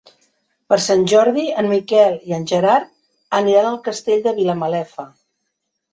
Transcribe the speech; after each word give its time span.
Per 0.71 0.77
Sant 0.85 1.03
Jordi 1.11 1.43
en 1.63 1.69
Miquel 1.73 2.17
i 2.31 2.35
en 2.39 2.49
Gerard 2.53 3.39
aniran 3.41 3.69
al 3.73 3.81
Castell 3.89 4.29
de 4.29 4.35
Vilamalefa. 4.41 5.07